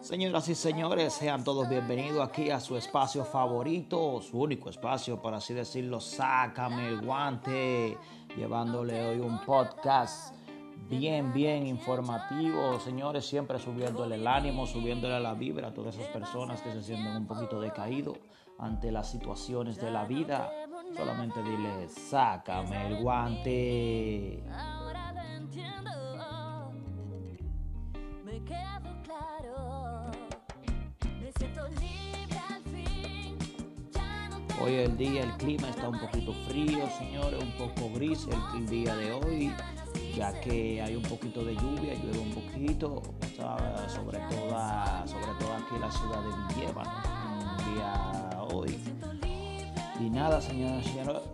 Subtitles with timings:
[0.00, 5.34] Señoras y señores, sean todos bienvenidos aquí a su espacio favorito, su único espacio, por
[5.34, 7.98] así decirlo, Sácame el guante,
[8.36, 10.34] llevándole hoy un podcast
[10.88, 16.62] bien, bien informativo, señores, siempre subiéndole el ánimo, subiéndole la vibra a todas esas personas
[16.62, 18.16] que se sienten un poquito decaídos
[18.58, 20.50] ante las situaciones de la vida.
[20.96, 24.42] Solamente dile, sácame el guante.
[34.60, 38.96] Hoy el día, el clima está un poquito frío, señores, un poco gris el, día
[38.96, 39.52] de hoy,
[40.16, 43.02] ya que hay un poquito de lluvia, llueve un poquito,
[43.86, 46.82] sobre todo sobre todo aquí en la ciudad de Villeva,
[47.38, 49.17] un día hoy.
[50.00, 50.86] Y nada, señoras,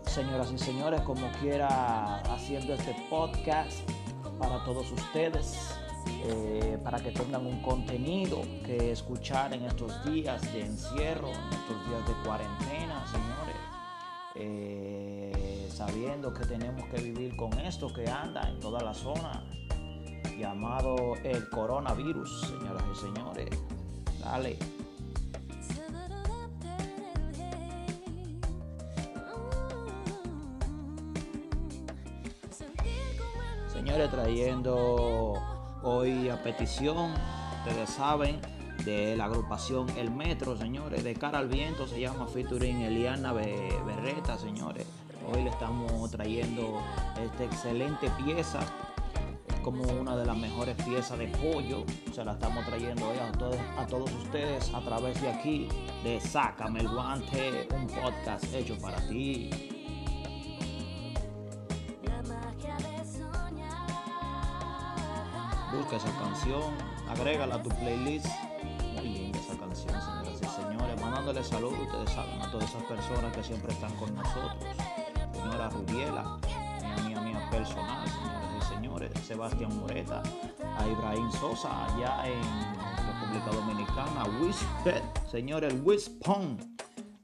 [0.06, 3.78] señoras y señores, como quiera, haciendo este podcast
[4.38, 5.78] para todos ustedes.
[6.26, 11.88] Eh, para que tengan un contenido que escuchar en estos días de encierro, en estos
[11.88, 13.56] días de cuarentena, señores.
[14.34, 19.44] Eh, sabiendo que tenemos que vivir con esto que anda en toda la zona,
[20.38, 23.48] llamado el coronavirus, señoras y señores.
[24.20, 24.73] Dale.
[33.95, 35.34] Trayendo
[35.84, 37.14] Hoy a petición,
[37.59, 38.41] ustedes saben,
[38.84, 44.37] de la agrupación El Metro, señores, de cara al viento se llama featuring Eliana Berreta,
[44.37, 44.84] señores.
[45.33, 46.83] Hoy le estamos trayendo
[47.22, 48.59] esta excelente pieza,
[49.48, 51.84] es como una de las mejores piezas de pollo.
[52.12, 55.69] Se la estamos trayendo hoy a todos, a todos ustedes a través de aquí,
[56.03, 59.73] de Sácame el Guante, un podcast hecho para ti.
[65.74, 66.62] Busca esa canción,
[67.08, 68.26] agrégala a tu playlist.
[68.94, 71.00] Muy linda esa canción, señoras y señores.
[71.00, 74.56] Mandándole salud, ustedes saben, a todas esas personas que siempre están con nosotros.
[75.32, 76.38] Señora Rubiela,
[76.82, 79.10] mi amiga mía personal, señoras y señores.
[79.26, 80.22] Sebastián Moreta,
[80.78, 82.42] a Ibrahim Sosa, allá en
[83.06, 84.24] República Dominicana.
[84.41, 86.58] Whisper, señores, Wispon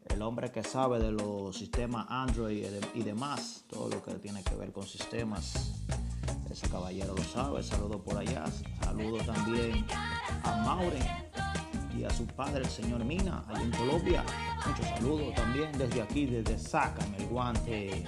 [0.09, 4.55] el hombre que sabe de los sistemas Android y demás, todo lo que tiene que
[4.55, 5.80] ver con sistemas
[6.51, 7.63] ese caballero lo sabe.
[7.63, 8.45] Saludo por allá.
[8.83, 9.87] Saludo también
[10.43, 10.99] a Maure
[11.97, 14.25] y a su padre, el señor Mina, allá en Colombia.
[14.67, 18.05] Muchos saludos también desde aquí, desde Sácame el guante.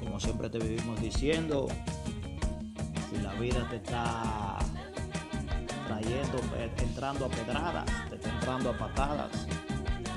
[0.00, 1.68] Como siempre te vivimos diciendo,
[3.10, 4.58] si la vida te está
[5.86, 6.40] trayendo,
[6.78, 9.46] entrando a pedradas, te está entrando a patadas,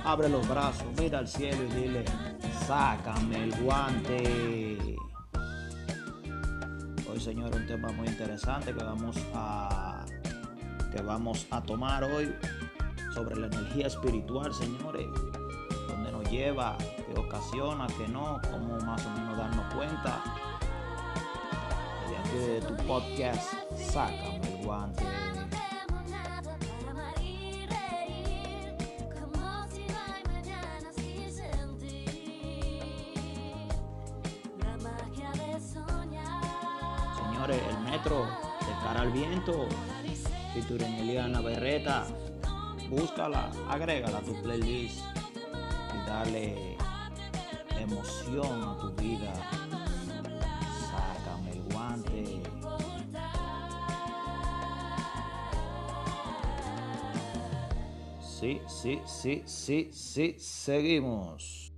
[0.09, 2.03] Abre los brazos, mira al cielo y dile,
[2.65, 4.97] sácame el guante.
[7.07, 10.03] Hoy, señor, un tema muy interesante que vamos a
[10.91, 12.33] que vamos a tomar hoy
[13.13, 15.05] sobre la energía espiritual, señores.
[15.87, 20.23] Donde nos lleva, que ocasiona, que no, cómo más o menos darnos cuenta.
[22.09, 25.18] De aquí de tu podcast, sácame el guante.
[40.69, 42.05] En Eliana Berreta,
[42.89, 44.99] búscala, agrégala a tu playlist
[45.93, 46.77] y dale
[47.79, 49.33] emoción a tu vida.
[50.91, 52.43] Sácame el guante.
[58.21, 61.68] Sí, sí, sí, sí, sí, seguimos.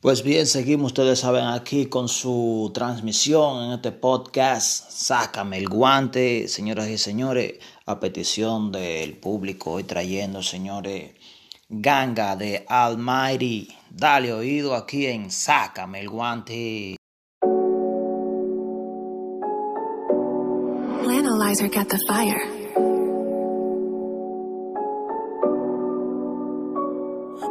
[0.00, 4.90] Pues bien, seguimos, ustedes saben, aquí con su transmisión en este podcast.
[4.90, 11.12] Sácame el guante, señoras y señores, a petición del público, hoy trayendo, señores,
[11.68, 13.68] ganga de Almighty.
[13.90, 16.96] Dale oído aquí en Sácame el guante.
[21.06, 22.59] Analyzer the fire.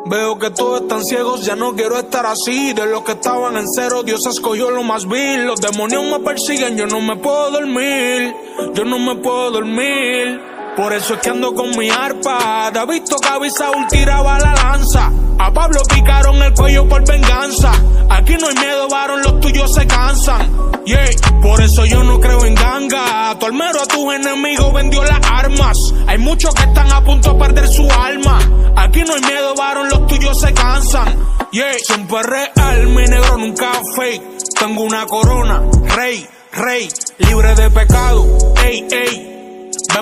[0.06, 2.74] Veo que todos están ciegos, ya no quiero estar así.
[2.74, 5.46] De los que estaban en cero, Dios escogió lo más vil.
[5.46, 8.34] Los demonios me persiguen, yo no me puedo dormir.
[8.74, 10.59] Yo no me puedo dormir.
[10.76, 12.72] Por eso es que ando con mi arpa.
[12.72, 15.12] Te visto que Saúl tiraba la lanza.
[15.38, 17.72] A Pablo picaron el cuello por venganza.
[18.10, 20.70] Aquí no hay miedo, varón, los tuyos se cansan.
[20.86, 21.10] Yeah,
[21.42, 23.38] por eso yo no creo en ganga.
[23.40, 25.78] Tu almero a tus enemigos vendió las armas.
[26.08, 28.40] Hay muchos que están a punto de perder su alma.
[28.76, 31.16] Aquí no hay miedo, varón, los tuyos se cansan.
[31.52, 34.22] Yeah, siempre real, mi negro nunca fake.
[34.60, 35.62] Tengo una corona,
[35.96, 38.26] rey, rey, libre de pecado.
[38.64, 39.39] Ey, ey.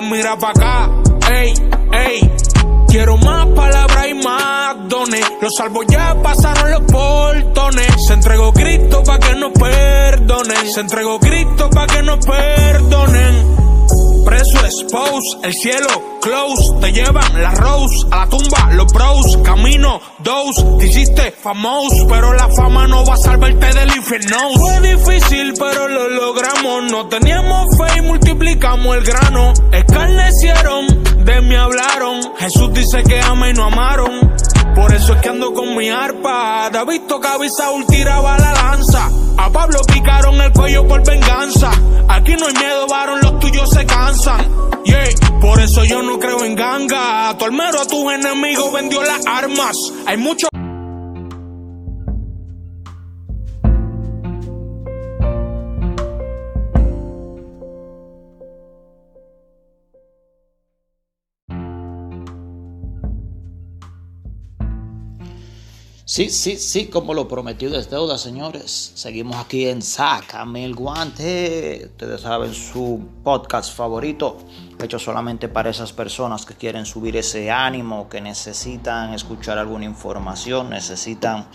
[0.00, 0.90] Ven, mira pa' acá,
[1.32, 1.52] ey,
[1.92, 2.32] ey.
[2.88, 5.24] Quiero más palabras y más dones.
[5.40, 7.86] Los salvos ya pasaron los portones.
[8.06, 10.72] Se entregó Cristo pa' que nos perdonen.
[10.72, 13.57] Se entregó Cristo pa' que nos perdonen.
[14.28, 20.02] Preso expose, el cielo close, te llevan la rose a la tumba, los bros, camino,
[20.18, 24.36] dos, te hiciste famoso, pero la fama no va a salvarte del infierno.
[24.54, 31.54] Fue difícil, pero lo logramos, no teníamos fe y multiplicamos el grano, escarnecieron, de mí
[31.54, 34.37] hablaron, Jesús dice que ama y no amaron.
[34.74, 36.70] Por eso es que ando con mi arpa.
[36.70, 39.10] David tocaba y Saúl tiraba la lanza.
[39.36, 41.70] A Pablo picaron el cuello por venganza.
[42.08, 44.48] Aquí no hay miedo, varón, los tuyos se cansan.
[44.84, 45.04] Yeah,
[45.40, 47.36] por eso yo no creo en ganga.
[47.38, 49.76] Tu almero a tus enemigos vendió las armas.
[50.06, 50.48] Hay mucho.
[66.10, 68.92] Sí, sí, sí, como lo prometido es deuda, señores.
[68.94, 71.82] Seguimos aquí en Sácame el Guante.
[71.84, 74.38] Ustedes saben, su podcast favorito,
[74.82, 80.70] hecho solamente para esas personas que quieren subir ese ánimo, que necesitan escuchar alguna información,
[80.70, 81.46] necesitan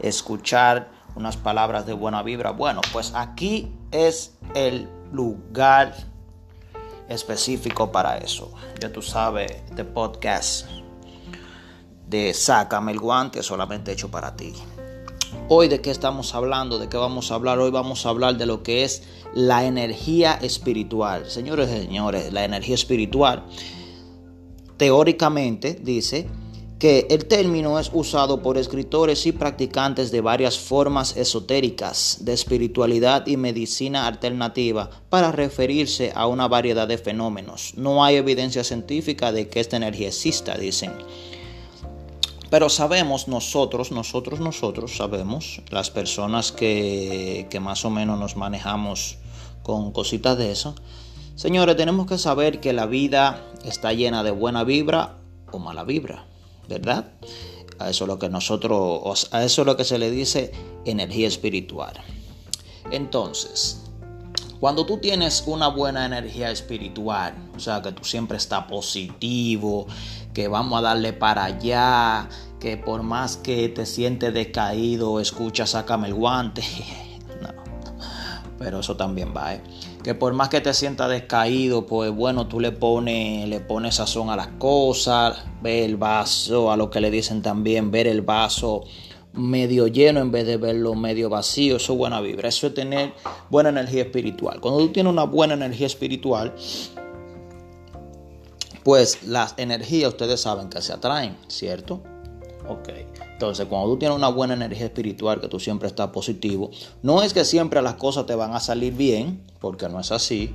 [0.00, 2.52] escuchar unas palabras de buena vibra.
[2.52, 5.94] Bueno, pues aquí es el lugar
[7.10, 8.54] específico para eso.
[8.80, 10.66] Ya tú sabes, de podcast
[12.08, 14.52] de Sácame el guante solamente hecho para ti.
[15.48, 17.58] Hoy de qué estamos hablando, de qué vamos a hablar.
[17.58, 19.02] Hoy vamos a hablar de lo que es
[19.34, 21.30] la energía espiritual.
[21.30, 23.44] Señores y señores, la energía espiritual
[24.76, 26.28] teóricamente dice
[26.78, 33.26] que el término es usado por escritores y practicantes de varias formas esotéricas de espiritualidad
[33.26, 37.72] y medicina alternativa para referirse a una variedad de fenómenos.
[37.76, 40.92] No hay evidencia científica de que esta energía exista, dicen.
[42.50, 49.18] Pero sabemos nosotros, nosotros, nosotros sabemos, las personas que, más o menos nos manejamos
[49.62, 50.74] con cositas de eso,
[51.34, 55.18] señores, tenemos que saber que la vida está llena de buena vibra
[55.52, 56.26] o mala vibra,
[56.68, 57.12] ¿verdad?
[57.78, 60.52] A eso es lo que nosotros, a eso es lo que se le dice
[60.86, 61.94] energía espiritual.
[62.90, 63.87] Entonces,
[64.60, 69.86] cuando tú tienes una buena energía espiritual, o sea, que tú siempre estás positivo,
[70.34, 72.28] que vamos a darle para allá,
[72.58, 76.62] que por más que te sientes decaído, escucha, sácame el guante.
[77.42, 77.50] no,
[78.58, 79.62] pero eso también va, ¿eh?
[80.02, 84.30] Que por más que te sientas descaído, pues bueno, tú le pones, le pones sazón
[84.30, 88.84] a las cosas, ve el vaso, a lo que le dicen también, ver el vaso
[89.38, 91.76] medio lleno en vez de verlo medio vacío.
[91.76, 92.48] Eso es buena vibra.
[92.48, 93.12] Eso es tener
[93.48, 94.60] buena energía espiritual.
[94.60, 96.54] Cuando tú tienes una buena energía espiritual,
[98.82, 102.02] pues las energías ustedes saben que se atraen, ¿cierto?
[102.68, 102.90] Ok.
[103.32, 106.70] Entonces, cuando tú tienes una buena energía espiritual, que tú siempre estás positivo,
[107.02, 110.54] no es que siempre las cosas te van a salir bien, porque no es así,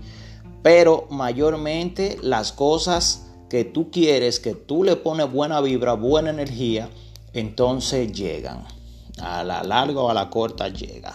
[0.62, 6.90] pero mayormente las cosas que tú quieres, que tú le pones buena vibra, buena energía,
[7.34, 8.64] entonces llegan.
[9.20, 11.14] A la larga o a la corta llega.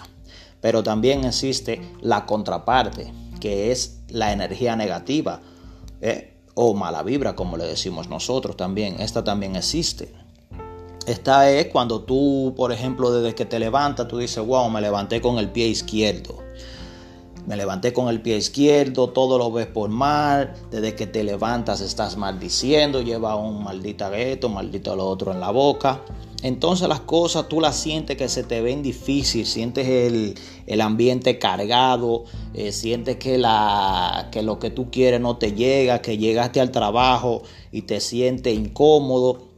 [0.60, 5.40] Pero también existe la contraparte, que es la energía negativa
[6.00, 6.34] ¿eh?
[6.54, 9.00] o mala vibra, como le decimos nosotros también.
[9.00, 10.12] Esta también existe.
[11.06, 15.22] Esta es cuando tú, por ejemplo, desde que te levantas, tú dices, wow, me levanté
[15.22, 16.47] con el pie izquierdo.
[17.48, 20.52] Me levanté con el pie izquierdo, todo lo ves por mal.
[20.70, 25.50] Desde que te levantas estás maldiciendo, lleva un maldito gueto, maldito lo otro en la
[25.50, 26.02] boca.
[26.42, 29.88] Entonces las cosas tú las sientes que se te ven difícil, sientes
[30.66, 36.02] el, ambiente cargado, eh, sientes que, la, que lo que tú quieres no te llega,
[36.02, 39.48] que llegaste al trabajo y te sientes incómodo.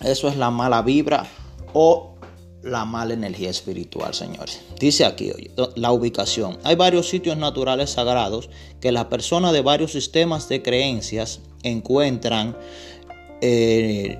[0.00, 1.24] Eso es la mala vibra
[1.72, 2.07] o
[2.62, 4.60] la mala energía espiritual, señores.
[4.80, 5.32] Dice aquí,
[5.76, 6.58] la ubicación.
[6.64, 8.50] Hay varios sitios naturales sagrados
[8.80, 12.56] que las personas de varios sistemas de creencias encuentran,
[13.40, 14.18] eh,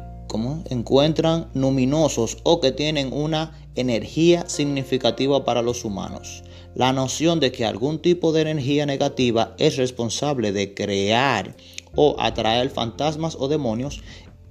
[0.71, 6.43] encuentran luminosos o que tienen una energía significativa para los humanos.
[6.75, 11.57] La noción de que algún tipo de energía negativa es responsable de crear
[11.97, 14.03] o atraer fantasmas o demonios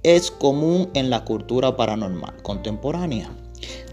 [0.02, 3.30] es común en la cultura paranormal contemporánea,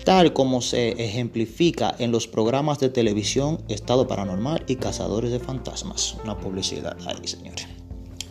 [0.05, 6.15] tal como se ejemplifica en los programas de televisión Estado Paranormal y Cazadores de Fantasmas.
[6.23, 7.67] Una publicidad ahí, señores.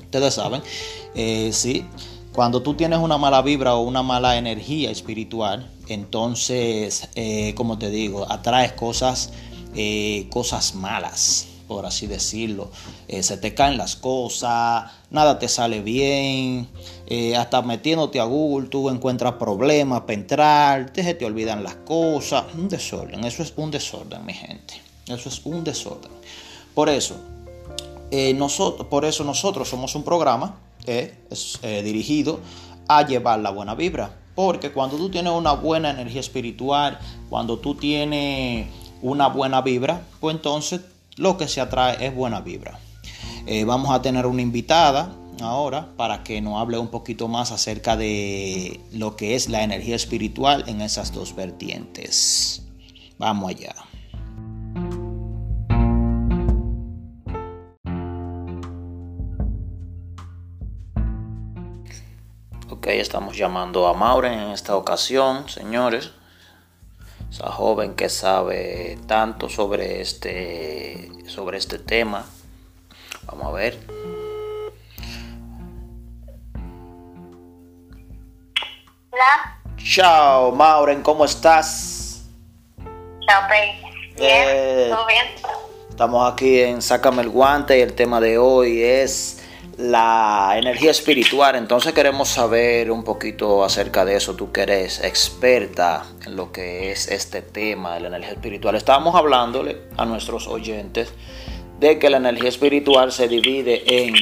[0.00, 0.62] Ustedes saben,
[1.16, 1.84] eh, sí,
[2.32, 7.90] cuando tú tienes una mala vibra o una mala energía espiritual, entonces, eh, como te
[7.90, 9.32] digo, atraes cosas,
[9.74, 12.70] eh, cosas malas por así decirlo.
[13.08, 16.68] Eh, se te caen las cosas, nada te sale bien,
[17.06, 22.44] eh, hasta metiéndote a Google tú encuentras problemas para entrar, te, te olvidan las cosas,
[22.54, 24.74] un desorden, eso es un desorden, mi gente,
[25.06, 26.10] eso es un desorden.
[26.74, 27.16] Por eso,
[28.10, 32.40] eh, nosotros, por eso nosotros somos un programa es, dirigido
[32.88, 34.10] a llevar la buena vibra.
[34.34, 36.98] Porque cuando tú tienes una buena energía espiritual,
[37.30, 38.66] cuando tú tienes
[39.00, 40.80] una buena vibra, pues entonces
[41.16, 42.80] lo que se atrae es buena vibra.
[43.46, 47.96] Eh, vamos a tener una invitada ahora para que nos hable un poquito más acerca
[47.96, 52.62] de lo que es la energía espiritual en esas dos vertientes.
[53.18, 53.74] Vamos allá.
[62.70, 66.10] Ok, estamos llamando a Maureen en esta ocasión, señores
[67.34, 72.24] esa joven que sabe tanto sobre este, sobre este tema.
[73.26, 73.78] Vamos a ver.
[79.10, 79.60] Hola.
[79.76, 82.24] Chao, Mauren, ¿cómo estás?
[83.26, 83.80] Chao, Pei.
[84.16, 85.26] Bien, eh, ¿todo bien?
[85.90, 89.42] Estamos aquí en Sácame el Guante y el tema de hoy es
[89.76, 91.56] la energía espiritual.
[91.56, 94.34] Entonces queremos saber un poquito acerca de eso.
[94.34, 98.74] Tú que eres experta en lo que es este tema de la energía espiritual.
[98.74, 101.12] Estábamos hablándole a nuestros oyentes
[101.84, 104.14] de que la energía espiritual se divide en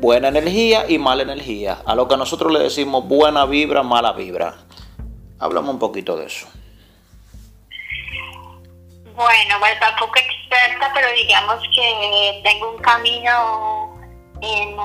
[0.00, 1.82] buena energía y mala energía.
[1.84, 4.54] A lo que nosotros le decimos buena vibra, mala vibra.
[5.38, 6.48] Hablamos un poquito de eso.
[9.14, 14.00] Bueno, pues tampoco experta, pero digamos que tengo un camino
[14.40, 14.76] en,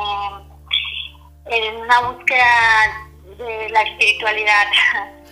[1.46, 3.08] en una búsqueda
[3.38, 4.68] de la espiritualidad.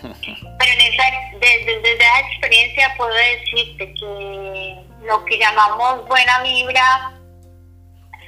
[0.02, 1.04] pero en esa,
[1.40, 7.12] desde, desde esa experiencia puedo decirte que lo que llamamos buena vibra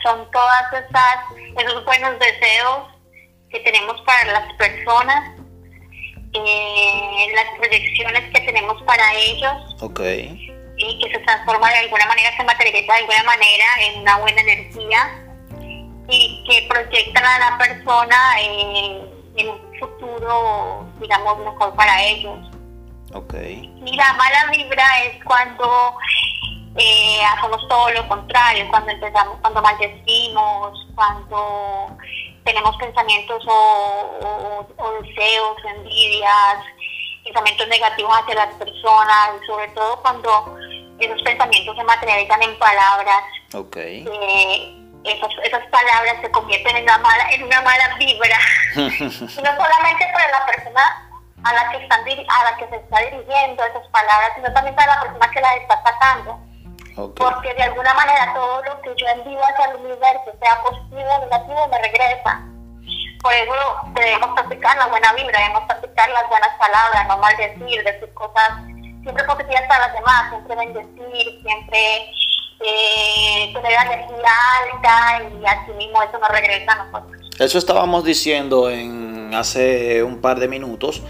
[0.03, 1.19] son todas esas,
[1.59, 2.89] esos buenos deseos
[3.51, 5.33] que tenemos para las personas,
[6.33, 9.83] eh, las proyecciones que tenemos para ellos.
[9.83, 14.17] Okay y que se transforma de alguna manera, se materializa de alguna manera en una
[14.19, 15.23] buena energía
[16.09, 19.17] y que proyectan a la persona en,
[19.49, 22.39] un futuro, digamos, mejor para ellos.
[23.13, 23.71] Okay.
[23.85, 25.95] Y la mala vibra es cuando
[26.79, 31.97] eh, hacemos todo lo contrario, cuando empezamos, cuando maldecimos, cuando
[32.45, 36.59] tenemos pensamientos o, o deseos, envidias,
[37.25, 40.57] pensamientos negativos hacia las personas, y sobre todo cuando
[40.99, 43.25] esos pensamientos se materializan en palabras.
[43.55, 44.07] Okay.
[44.07, 48.39] Eh, esas, esas palabras se convierten en una mala, en una mala vibra.
[48.75, 51.09] no solamente para la persona
[51.45, 54.97] a la que están a la que se está dirigiendo esas palabras, sino también para
[54.97, 56.39] la persona que las está sacando.
[56.97, 61.21] Porque de alguna manera todo lo que yo envío hacia el universo, sea positivo o
[61.21, 62.41] negativo, me regresa.
[63.23, 63.53] Por eso
[63.93, 68.51] debemos practicar la buena vibra, debemos practicar las buenas palabras, no maldecir, decir cosas
[69.03, 72.11] siempre positivas para los demás, siempre bendecir, siempre
[72.61, 74.33] eh, tener energía
[74.73, 77.31] alta y así mismo eso nos regresa a nosotros.
[77.39, 81.03] Eso estábamos diciendo en hace un par de minutos,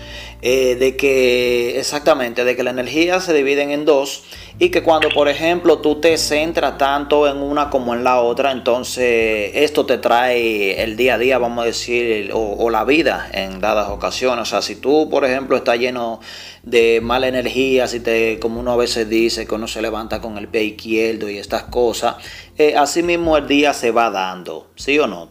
[0.43, 4.25] eh, de que exactamente, de que la energía se divide en dos
[4.59, 8.53] y que cuando, por ejemplo, tú te centras tanto en una como en la otra,
[8.53, 13.61] entonces esto te trae el día a día, vamos a decir, o, la vida en
[13.61, 14.43] dadas ocasiones.
[14.43, 16.21] O sea, si tú, por ejemplo, estás lleno
[16.63, 20.39] de mala energía, si te, como uno a veces dice, que uno se levanta con
[20.39, 22.17] el pie izquierdo y estas cosas,
[22.57, 25.31] eh, así mismo el día se va dando, ¿sí o no?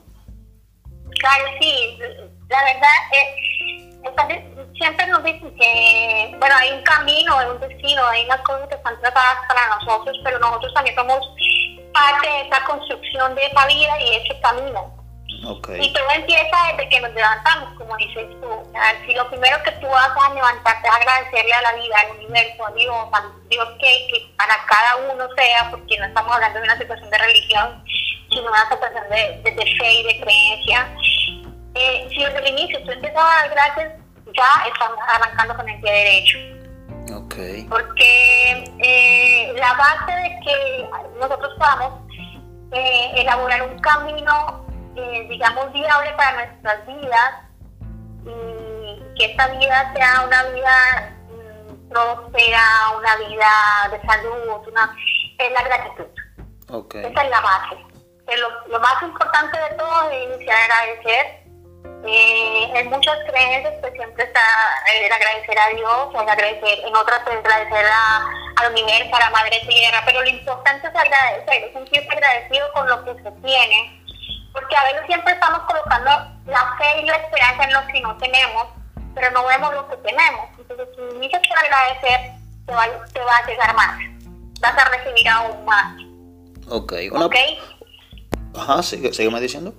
[1.19, 1.97] Claro, sí.
[2.47, 8.25] La verdad, eh, siempre nos dicen que, bueno, hay un camino, hay un destino, hay
[8.25, 11.19] unas cosas que están tratadas para nosotros, pero nosotros también somos
[11.93, 14.93] parte de esa construcción de esa vida y ese camino.
[15.79, 18.73] Y todo empieza desde que nos levantamos, como dices tú.
[19.05, 22.65] si lo primero que tú vas a levantarte es agradecerle a la vida, al universo,
[22.65, 26.77] a Dios, a Dios que, para cada uno sea, porque no estamos hablando de una
[26.77, 27.83] situación de religión,
[28.29, 30.95] sino una situación de, de, fe y de creencia.
[31.75, 33.93] Eh, si desde el inicio tú empiezas a dar gracias,
[34.33, 36.37] ya estamos arrancando con el pie derecho.
[37.25, 37.63] Okay.
[37.69, 40.89] Porque eh, la base de que
[41.19, 42.01] nosotros podamos
[42.71, 44.65] eh, elaborar un camino,
[44.95, 47.33] eh, digamos, viable para nuestras vidas
[48.25, 52.63] y que esta vida sea una vida mm, próspera,
[52.97, 54.95] una vida de salud, una,
[55.37, 56.05] es la gratitud.
[56.69, 57.05] Okay.
[57.05, 57.75] Esa es la base.
[58.37, 61.44] Lo, lo, más importante de todo es iniciar a agradecer.
[62.07, 64.41] Eh, en muchas creencias pues siempre está
[64.93, 69.29] el agradecer a Dios, el agradecer, en otras pues agradecer a, al universo, a la
[69.31, 74.03] madre tierra, pero lo importante es agradecer, es sentirse agradecido con lo que se tiene,
[74.53, 76.11] porque a veces siempre estamos colocando
[76.45, 78.67] la fe y la esperanza en lo que no tenemos,
[79.15, 80.45] pero no vemos lo que tenemos.
[80.59, 82.31] Entonces, si inicias a agradecer,
[82.67, 83.97] te va, te va a llegar más,
[84.61, 85.95] vas a recibir aún más.
[86.69, 87.25] Ok, una...
[87.25, 87.59] ¿Okay?
[88.55, 89.73] Ajá, sigue, sígueme diciendo.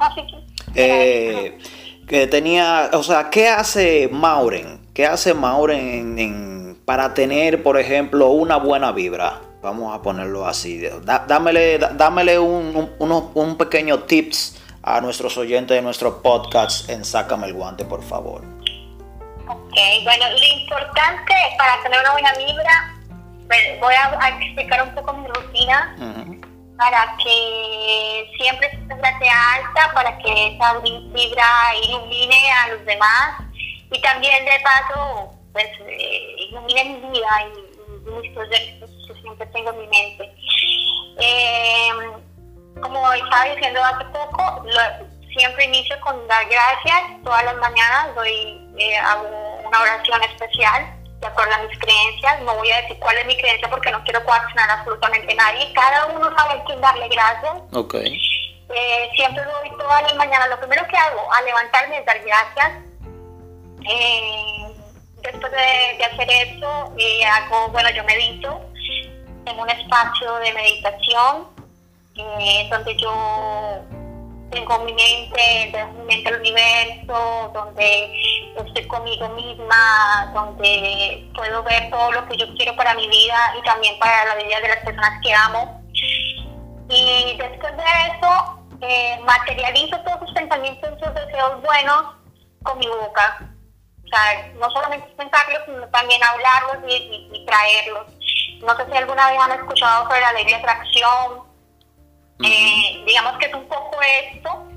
[0.00, 0.47] Ah, sí, sí.
[0.78, 1.58] Eh,
[2.06, 4.80] que tenía, o sea, ¿qué hace Mauren?
[4.94, 9.40] ¿Qué hace Mauren en, en, para tener, por ejemplo, una buena vibra?
[9.62, 10.80] Vamos a ponerlo así.
[11.02, 16.88] Da, dámele dámele un, un, unos, un pequeño tips a nuestros oyentes de nuestro podcast
[16.88, 18.42] en Sácame el Guante, por favor.
[19.48, 22.94] Ok, bueno, lo importante para tener una buena vibra,
[23.80, 25.94] voy a, explicar un poco mi rutina.
[25.98, 26.47] Uh -huh
[26.78, 33.42] para que siempre esté alta, para que esa vibra ilumine a los demás
[33.90, 39.46] y también de paso pues eh, ilumine mi vida y, y, mis proyectos que siempre
[39.46, 40.32] tengo en mi mente.
[41.20, 41.90] Eh,
[42.80, 44.64] como estaba diciendo hace poco,
[45.36, 49.28] siempre inicio con dar gracias, todas las mañanas doy, eh, hago
[49.66, 52.40] una oración especial de acuerdo a mis creencias.
[52.42, 55.72] No voy a decir cuál es mi creencia porque no quiero coaccionar absolutamente nadie.
[55.72, 57.54] Cada uno sabe a quién darle gracias.
[57.72, 57.94] Ok.
[57.94, 60.50] Eh, siempre doy todas las mañanas.
[60.50, 62.72] Lo primero que hago al levantarme es dar gracias.
[63.90, 64.74] Eh,
[65.22, 68.60] después de, de, hacer eso, eh, hago, bueno, yo medito
[69.46, 71.58] en un espacio de meditación
[72.70, 73.84] donde yo
[74.50, 78.12] tengo mi mente, tengo mi mente al universo, donde
[78.66, 83.62] estoy conmigo misma, donde puedo ver todo lo que yo quiero para mi vida y
[83.62, 85.82] también para la vida de las personas que amo.
[86.88, 92.14] Y después de eso, eh, materializo todos sus pensamientos y sus deseos buenos
[92.62, 93.50] con mi boca.
[94.04, 98.06] O sea, no solamente pensarlos, sino también hablarlos y, traerlos.
[98.60, 101.47] No sé si alguna vez han escuchado sobre la ley de atracción,
[102.44, 104.68] eh, digamos que es un poco esto,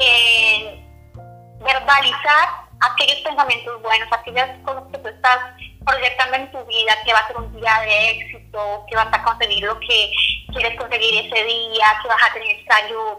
[0.00, 0.84] eh,
[1.60, 2.48] verbalizar
[2.80, 5.38] aquellos pensamientos buenos, aquellas cosas que tú estás
[5.84, 9.22] proyectando en tu vida, que va a ser un día de éxito, que vas a
[9.22, 10.12] conseguir lo que
[10.52, 13.18] quieres conseguir ese día, que vas a tener salud,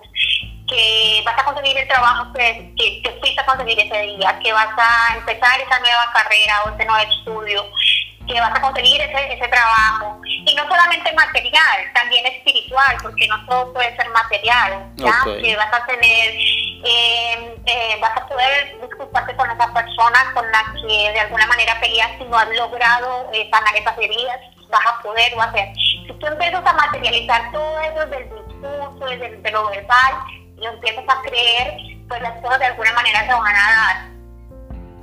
[0.67, 4.53] que vas a conseguir el trabajo que, que, que fuiste a conseguir ese día, que
[4.53, 7.71] vas a empezar esa nueva carrera o ese nuevo estudio,
[8.29, 10.21] que vas a conseguir ese, ese trabajo.
[10.25, 14.85] Y no solamente material, también espiritual, porque no todo puede ser material.
[14.95, 15.13] ¿ya?
[15.21, 15.41] Okay.
[15.41, 16.29] Que vas a tener,
[16.85, 21.79] eh, eh, vas a poder disculparte con esa persona con la que de alguna manera
[21.79, 24.39] peleas y no has logrado eh, sanar esas heridas,
[24.69, 25.73] vas a poder o hacer.
[25.75, 30.13] Si tú empiezas a materializar todo eso desde el discurso, desde, desde lo verbal,
[30.57, 31.73] y lo empiezas a creer,
[32.07, 34.18] pues las cosas de alguna manera se van a dar.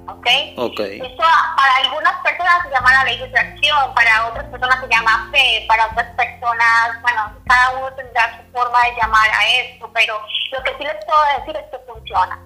[0.09, 0.27] ¿Ok?
[0.57, 1.17] okay.
[1.19, 5.65] Para algunas personas se llama la ley de atracción, para otras personas se llama fe,
[5.69, 10.21] para otras personas, bueno, cada uno tendrá su forma de llamar a esto, pero
[10.53, 12.39] lo que sí les puedo decir es que funciona.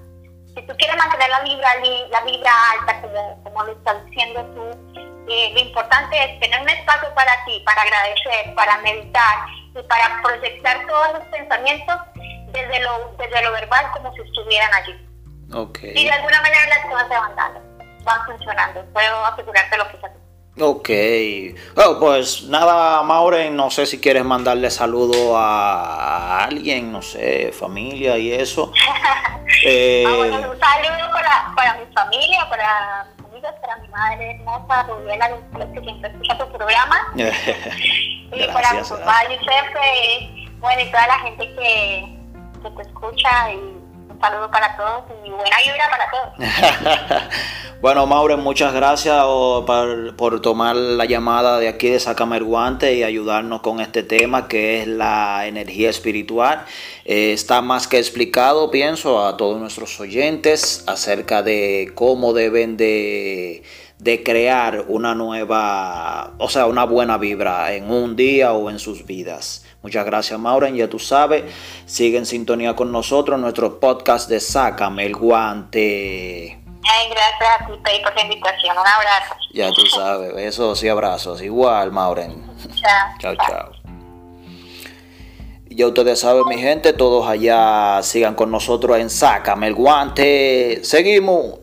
[0.55, 1.69] Si tú quieres mantener la vibra,
[2.11, 4.91] la vibra alta, como, como lo estás diciendo tú,
[5.29, 9.47] eh, lo importante es tener un espacio para ti, para agradecer, para meditar
[9.77, 11.97] y para proyectar todos los pensamientos
[12.53, 15.10] desde lo, desde lo verbal como si estuvieran allí.
[15.53, 15.93] Okay.
[15.97, 17.61] Y de alguna manera las cosas se van dando,
[18.05, 18.85] van funcionando.
[18.93, 20.21] Puedo asegurarte lo que es así.
[20.59, 20.89] Ok.
[21.75, 28.19] Bueno, pues nada, Maureen, no sé si quieres mandarle saludo a alguien, no sé, familia
[28.19, 28.73] y eso.
[29.65, 30.05] eh...
[30.07, 34.83] ah, bueno, un saludo para, para mi familia, para mis amigos, para mi madre hermosa,
[34.85, 36.97] Rubiela, que siempre escucha tu programa.
[37.15, 37.23] y
[38.29, 42.19] gracias, para mi papá, Giuseppe, bueno, y toda la gente que,
[42.63, 43.70] que te escucha y
[44.21, 47.29] saludo para todos y buena vibra para todos.
[47.81, 52.95] bueno, Maureen, muchas gracias por, por, tomar la llamada de aquí de Sácame el Guante
[52.95, 56.65] y ayudarnos con este tema que es la energía espiritual.
[57.05, 63.63] Eh, está más que explicado, pienso, a todos nuestros oyentes acerca de cómo deben de
[64.01, 69.05] de crear una nueva, o sea, una buena vibra en un día o en sus
[69.05, 69.67] vidas.
[69.83, 70.75] Muchas gracias, Maureen.
[70.75, 71.45] Ya tú sabes,
[71.85, 76.59] sigue en sintonía con nosotros nuestro podcast de Sácame el Guante.
[76.83, 78.73] Ay, gracias a ti, Pei, por la invitación.
[78.73, 79.35] Un abrazo.
[79.53, 81.43] Ya tú sabes, besos y abrazos.
[81.43, 82.43] Igual, Maureen.
[83.19, 83.47] Chao, chao.
[83.47, 83.73] chao.
[85.69, 90.81] Ya ustedes saben, mi gente, todos allá sigan con nosotros en Sácame el guante.
[90.83, 91.60] Seguimos.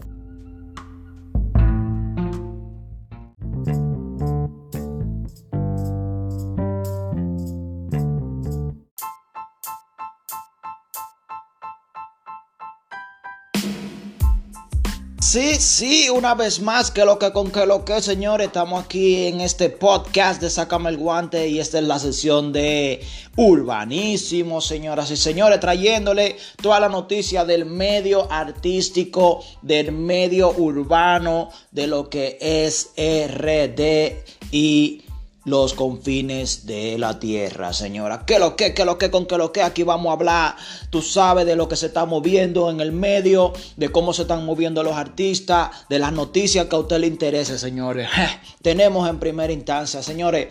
[15.30, 19.28] Sí, sí, una vez más, que lo que con que lo que, señores, estamos aquí
[19.28, 25.12] en este podcast de Sácame el Guante y esta es la sesión de Urbanísimo, señoras
[25.12, 32.38] y señores, trayéndole toda la noticia del medio artístico, del medio urbano, de lo que
[32.40, 35.04] es RD y
[35.48, 38.26] los confines de la tierra, señora.
[38.26, 39.62] ¿Qué lo que, qué lo que, con qué lo que?
[39.62, 40.58] Aquí vamos a hablar,
[40.90, 44.46] tú sabes, de lo que se está moviendo en el medio, de cómo se están
[44.46, 48.10] moviendo los artistas, de las noticias que a usted le interese, señores.
[48.62, 50.50] Tenemos en primera instancia, señores,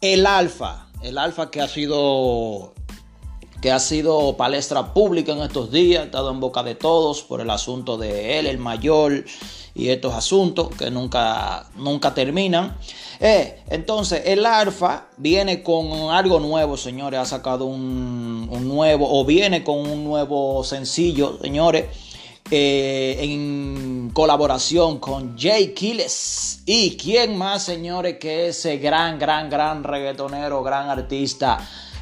[0.00, 2.74] el Alfa, el Alfa que ha sido
[3.60, 7.40] que ha sido palestra pública en estos días, ha estado en boca de todos por
[7.40, 9.24] el asunto de él, el mayor,
[9.78, 12.76] y estos asuntos que nunca, nunca terminan.
[13.20, 17.20] Eh, entonces, el Alfa viene con algo nuevo, señores.
[17.20, 21.86] Ha sacado un, nuevo, o viene con un nuevo sencillo, señores.
[22.50, 26.62] Eh, en colaboración con Jay Kiles.
[26.66, 31.58] ¿Y quién más, señores, que ese gran, gran, gran reggaetonero, gran artista?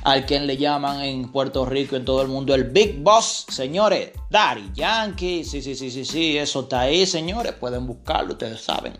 [0.07, 4.13] Al quien le llaman en Puerto Rico, en todo el mundo, el Big Boss, señores,
[4.31, 8.97] Daddy Yankee, sí, sí, sí, sí, sí, eso está ahí, señores, pueden buscarlo, ustedes saben.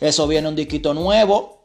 [0.00, 1.60] Eso viene un disquito nuevo,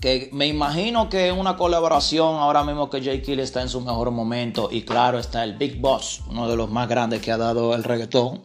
[0.00, 3.20] que me imagino que es una colaboración ahora mismo que J.
[3.20, 6.70] Kill está en su mejor momento y claro está el Big Boss, uno de los
[6.70, 8.42] más grandes que ha dado el reggaetón,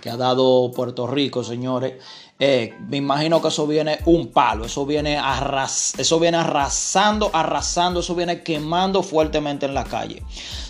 [0.00, 2.02] que ha dado Puerto Rico, señores.
[2.40, 8.00] Eh, me imagino que eso viene un palo, eso viene, arras eso viene arrasando, arrasando,
[8.00, 10.20] eso viene quemando fuertemente en la calle.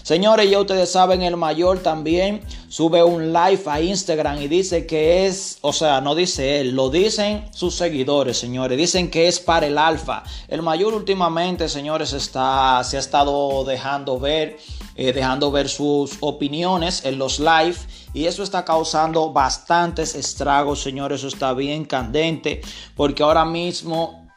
[0.03, 5.25] Señores, ya ustedes saben, el mayor también sube un live a Instagram y dice que
[5.25, 9.67] es, o sea, no dice él, lo dicen sus seguidores, señores, dicen que es para
[9.67, 10.23] el alfa.
[10.49, 14.59] El mayor últimamente, señores, está, se ha estado dejando ver,
[14.97, 17.77] eh, dejando ver sus opiniones en los live
[18.13, 21.21] y eso está causando bastantes estragos, señores.
[21.21, 22.61] Eso está bien candente.
[22.95, 24.29] Porque ahora mismo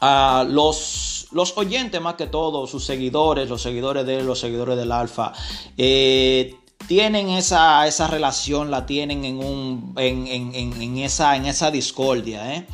[0.00, 4.92] ah, los, los oyentes, más que todo, sus seguidores, los seguidores de los seguidores del
[4.92, 5.32] Alfa,
[5.76, 6.54] eh,
[6.86, 12.54] tienen esa, esa, relación, la tienen en, un, en, esa, en esa discordia.
[12.54, 12.66] ¿eh?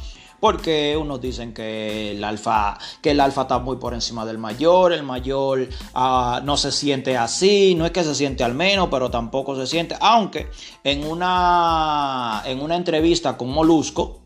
[0.44, 4.92] Porque unos dicen que el alfa que el alfa está muy por encima del mayor
[4.92, 9.10] el mayor ah, no se siente así no es que se siente al menos pero
[9.10, 10.50] tampoco se siente aunque
[10.84, 14.20] en una en una entrevista con Molusco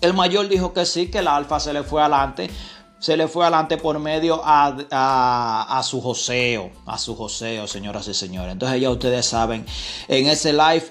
[0.00, 2.50] el mayor dijo que sí que el alfa se le fue adelante
[2.98, 8.52] se le fue adelante por medio a, su joseo, a su joseo, señoras y señores.
[8.52, 9.64] Entonces ya ustedes saben,
[10.08, 10.88] en ese live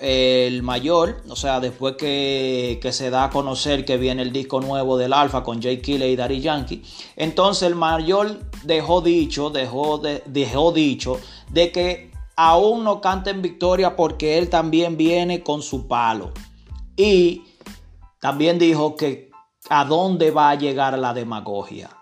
[0.48, 4.98] el mayor, o sea, después que, se da a conocer que viene el disco nuevo
[4.98, 6.84] del Alfa con Jay Kille y Daddy Yankee,
[7.15, 13.96] entonces el mayor dejó dicho, dejó, dejó dicho de que aún no canta en victoria
[13.96, 16.32] porque él también viene con su palo.
[16.96, 17.43] Y
[18.20, 19.30] también dijo que
[19.70, 21.97] a dónde va a llegar la demagogia.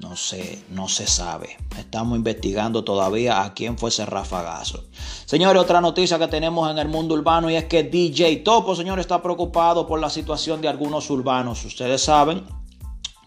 [0.00, 1.58] No sé, no se sabe.
[1.78, 4.84] Estamos investigando todavía a quién fue ese rafagazo.
[5.26, 8.98] Señores, otra noticia que tenemos en el mundo urbano y es que DJ Topo, señor,
[8.98, 11.64] está preocupado por la situación de algunos urbanos.
[11.66, 12.44] Ustedes saben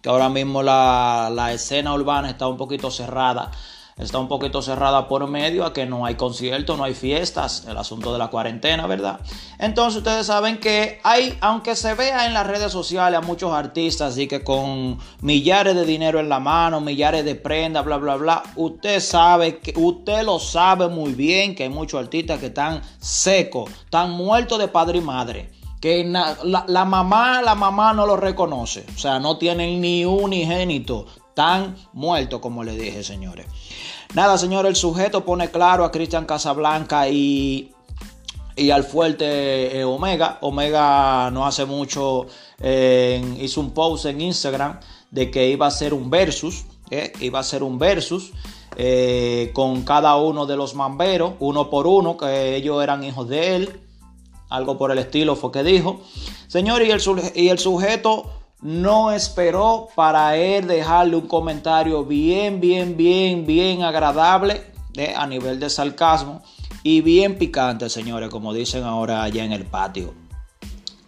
[0.01, 3.51] que ahora mismo la, la escena urbana está un poquito cerrada
[3.97, 7.77] está un poquito cerrada por medio a que no hay conciertos, no hay fiestas, el
[7.77, 9.19] asunto de la cuarentena, ¿verdad?
[9.59, 14.17] Entonces ustedes saben que hay, aunque se vea en las redes sociales a muchos artistas
[14.17, 18.43] y que con millares de dinero en la mano, millares de prendas, bla, bla, bla,
[18.55, 23.69] usted sabe que usted lo sabe muy bien que hay muchos artistas que están secos,
[23.85, 28.85] están muertos de padre y madre que la, mamá, la mamá no lo reconoce.
[28.95, 33.47] O sea, no tienen ni un unigénito tan muerto como le dije, señores.
[34.13, 37.71] Nada, señores, el sujeto pone claro a Cristian Casablanca y,
[38.55, 40.37] y al fuerte eh, Omega.
[40.41, 42.27] Omega no hace mucho
[42.59, 47.39] eh, hizo un post en Instagram de que iba a ser un versus, eh, iba
[47.39, 48.31] a ser un versus.
[49.53, 53.79] con cada uno de los mamberos, uno por uno, que ellos eran hijos de él,
[54.49, 56.01] algo por el estilo fue que dijo.
[56.53, 63.83] El, y el sujeto no esperó para él dejarle un comentario bien, bien, bien, bien
[63.83, 64.63] agradable
[64.95, 66.41] eh, a nivel de sarcasmo
[66.81, 70.13] y bien picante, señores, como dicen ahora allá en el patio.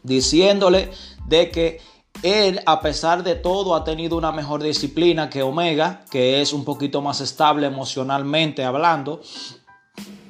[0.03, 0.91] Diciéndole
[1.27, 1.79] de que
[2.23, 6.65] él, a pesar de todo, ha tenido una mejor disciplina que Omega, que es un
[6.65, 9.21] poquito más estable emocionalmente hablando.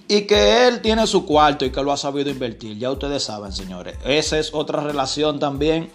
[0.07, 2.77] Y que él tiene su cuarto y que lo ha sabido invertir.
[2.77, 3.97] Ya ustedes saben, señores.
[4.05, 5.91] Esa es otra relación también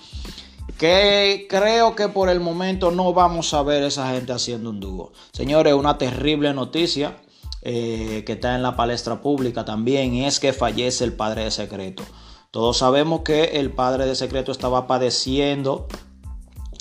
[0.72, 5.12] que creo que por el momento no vamos a ver esa gente haciendo un dúo.
[5.32, 7.16] Señores, una terrible noticia
[7.62, 12.02] eh, que está en la palestra pública también es que fallece el padre de secreto.
[12.50, 15.86] Todos sabemos que el padre de secreto estaba padeciendo,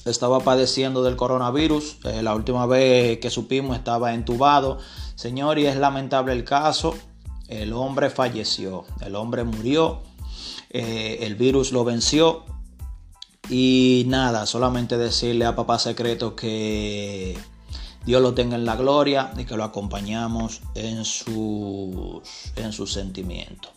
[0.06, 1.98] estaba padeciendo del coronavirus.
[2.06, 4.80] Eh, la última vez que supimos estaba entubado.
[5.16, 6.96] Señor, y es lamentable el caso.
[7.48, 10.02] El hombre falleció, el hombre murió,
[10.70, 12.46] eh, el virus lo venció.
[13.50, 17.36] Y nada, solamente decirle a papá secreto que
[18.06, 22.22] Dios lo tenga en la gloria y que lo acompañamos en sus,
[22.56, 23.72] en sus sentimientos.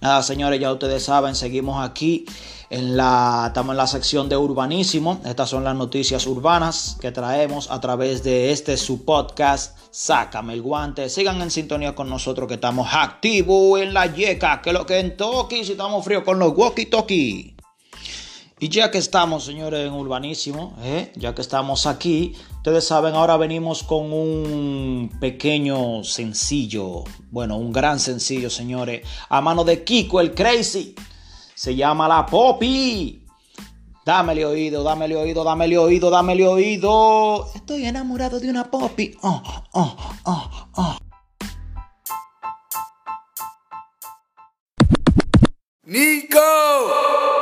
[0.00, 2.24] Nada, señores, ya ustedes saben, seguimos aquí
[2.70, 5.20] en la, estamos en la sección de urbanísimo.
[5.24, 9.76] Estas son las noticias urbanas que traemos a través de este su podcast.
[9.90, 11.08] Sácame el guante.
[11.10, 15.16] Sigan en sintonía con nosotros que estamos activos en la yeca, que lo que en
[15.16, 17.57] Toki, si estamos fríos con los walkie talkie.
[18.60, 21.12] Y ya que estamos, señores, en Urbanísimo, ¿eh?
[21.14, 28.00] ya que estamos aquí, ustedes saben, ahora venimos con un pequeño sencillo, bueno, un gran
[28.00, 30.96] sencillo, señores, a mano de Kiko el Crazy.
[31.54, 33.24] Se llama La Poppy.
[34.04, 37.46] Dámele oído, dámele oído, dámele oído, dámele oído.
[37.54, 39.16] Estoy enamorado de una Poppy.
[39.22, 39.42] Oh,
[39.72, 40.96] oh, oh, oh.
[45.84, 47.37] Nico.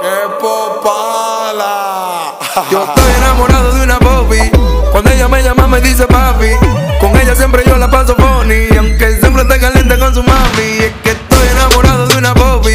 [0.00, 0.08] ¡Qué
[0.40, 2.32] popala!
[2.70, 4.50] Yo estoy enamorado de una Bobby.
[4.90, 6.52] Cuando ella me llama me dice papi.
[6.98, 8.74] Con ella siempre yo la paso funny.
[8.78, 10.78] Aunque siempre esté caliente con su mami.
[10.80, 12.72] Es que estoy enamorado de una Bobby.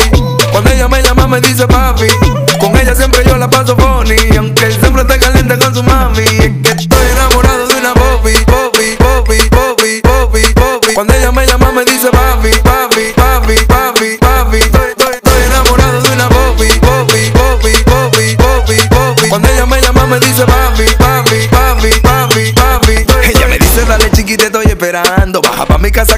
[0.51, 2.07] Cuando ella me llama me dice papi.
[2.59, 3.94] Con ella siempre yo la paso funny.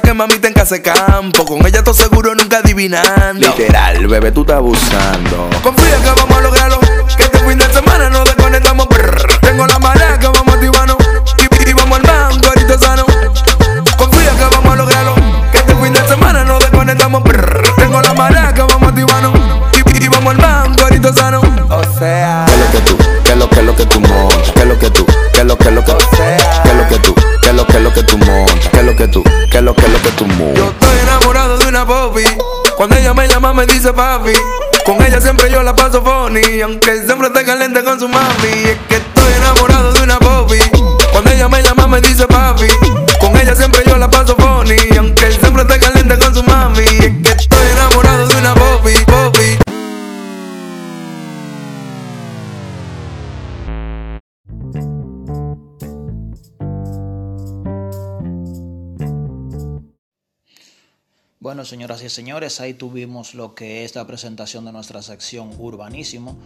[0.07, 1.43] Que mami te en casa de campo.
[1.43, 3.45] Con ella todo seguro nunca adivinando.
[3.45, 5.49] Literal, bebé, tú estás abusando.
[5.61, 6.56] Confía que vamos a lograrlo.
[30.19, 32.23] Yo estoy enamorado de una Bobby.
[32.75, 34.33] Cuando ella me llama me dice papi.
[34.83, 36.59] Con ella siempre yo la paso funny.
[36.61, 38.47] Aunque siempre esté caliente con su mami.
[38.47, 40.59] Es que estoy enamorado de una Bobby.
[41.11, 42.65] Cuando ella me llama me dice papi.
[61.67, 66.37] Señoras y señores, ahí tuvimos lo que es la presentación de nuestra sección Urbanísimo,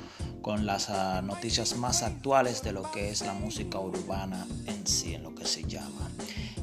[0.41, 5.13] con las ah, noticias más actuales de lo que es la música urbana en sí,
[5.13, 6.09] en lo que se llama.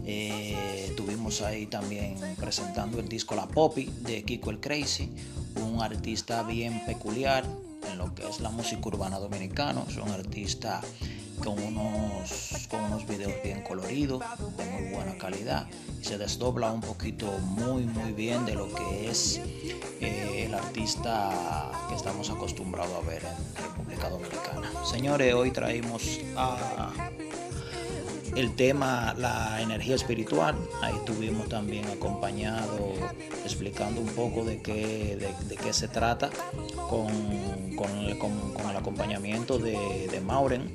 [0.05, 5.11] Eh, tuvimos ahí también presentando el disco La Poppy de Kiko el Crazy,
[5.62, 7.44] un artista bien peculiar
[7.90, 10.81] en lo que es la música urbana dominicana, es un artista
[11.38, 14.22] con unos, con unos videos bien coloridos,
[14.57, 15.66] de muy buena calidad,
[16.01, 19.40] y se desdobla un poquito muy, muy bien de lo que es
[20.01, 24.70] eh, el artista que estamos acostumbrados a ver en República Dominicana.
[24.85, 26.92] Señores, hoy traímos a
[28.37, 30.55] el tema la energía espiritual.
[30.83, 32.92] Ahí estuvimos también acompañado
[33.44, 35.16] explicando un poco de qué,
[35.48, 36.31] de, qué se trata
[36.88, 37.09] con,
[37.74, 38.16] con el,
[38.77, 40.70] acompañamiento de Mauren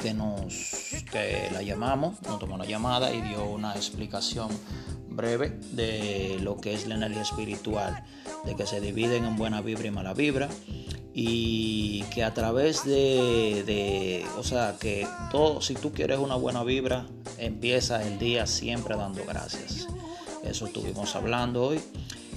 [0.00, 4.48] que nos que la llamamos, nos tomó una llamada y dio una explicación
[5.08, 8.04] breve de lo que es la energía espiritual,
[8.44, 10.48] de que se dividen en buena vibra y mala vibra
[11.12, 16.62] y que a través de, de o sea, que todo, si tú quieres una buena
[16.62, 17.06] vibra,
[17.38, 19.88] empieza el día siempre dando gracias.
[20.44, 21.80] Eso estuvimos hablando hoy,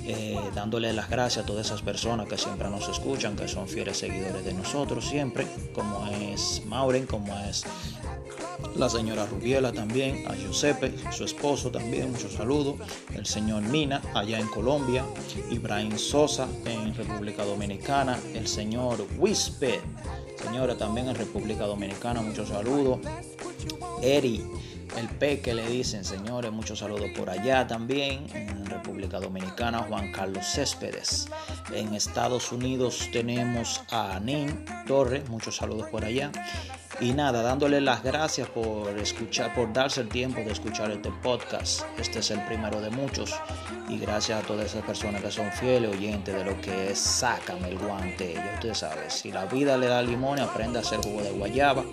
[0.06, 3.98] eh, dándole las gracias a todas esas personas que siempre nos escuchan, que son fieles
[3.98, 7.66] seguidores de nosotros siempre, como es Mauren, como es
[8.76, 12.76] la señora Rubiela también, a Giuseppe, su esposo también, muchos saludos,
[13.14, 15.04] el señor Mina allá en Colombia,
[15.50, 19.82] Ibrahim Sosa en República Dominicana, el señor Whisper,
[20.42, 23.00] Señores, también en República Dominicana, muchos saludos.
[24.02, 24.44] Eri,
[24.98, 28.26] el Peque le dicen, señores, muchos saludos por allá también.
[28.72, 31.28] República Dominicana, Juan Carlos Céspedes.
[31.74, 36.32] En Estados Unidos tenemos a Nin Torres, muchos saludos por allá.
[37.02, 41.82] Y nada, dándole las gracias por escuchar, por darse el tiempo de escuchar este podcast.
[41.98, 43.34] Este es el primero de muchos.
[43.90, 47.70] Y gracias a todas esas personas que son fieles oyentes de lo que es Sácame
[47.70, 48.36] el guante.
[48.36, 51.84] Ya ustedes saben, si la vida le da limón, aprende a hacer jugo de guayaba.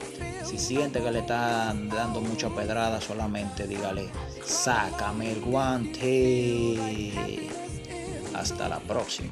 [0.45, 4.11] Si siente que le están dando mucha pedrada, solamente dígale,
[4.45, 6.79] sácame el guante.
[8.35, 9.31] Hasta la próxima.